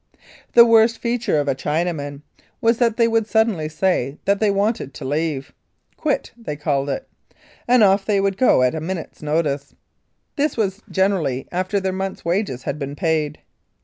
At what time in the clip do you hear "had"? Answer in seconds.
12.63-12.79